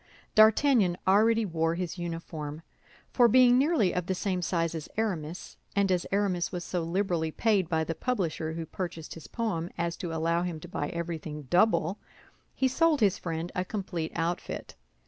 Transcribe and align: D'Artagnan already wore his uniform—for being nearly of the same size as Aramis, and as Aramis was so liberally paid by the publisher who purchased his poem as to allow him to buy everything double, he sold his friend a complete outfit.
D'Artagnan 0.33 0.97
already 1.07 1.45
wore 1.45 1.75
his 1.75 1.99
uniform—for 1.99 3.27
being 3.27 3.59
nearly 3.59 3.93
of 3.93 4.07
the 4.07 4.15
same 4.15 4.41
size 4.41 4.73
as 4.73 4.89
Aramis, 4.97 5.57
and 5.75 5.91
as 5.91 6.07
Aramis 6.11 6.51
was 6.51 6.63
so 6.63 6.81
liberally 6.81 7.29
paid 7.29 7.69
by 7.69 7.83
the 7.83 7.93
publisher 7.93 8.53
who 8.53 8.65
purchased 8.65 9.13
his 9.13 9.27
poem 9.27 9.69
as 9.77 9.95
to 9.97 10.11
allow 10.11 10.41
him 10.41 10.59
to 10.61 10.67
buy 10.67 10.89
everything 10.89 11.43
double, 11.43 11.99
he 12.55 12.67
sold 12.67 12.99
his 12.99 13.19
friend 13.19 13.51
a 13.53 13.63
complete 13.63 14.11
outfit. 14.15 14.73